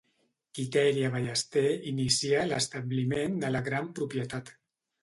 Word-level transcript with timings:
Quitèria 0.59 1.11
Ballester 1.17 1.65
inicià 1.91 2.43
l'establiment 2.49 3.39
de 3.47 3.57
la 3.57 3.67
gran 3.71 3.97
propietat. 4.03 4.53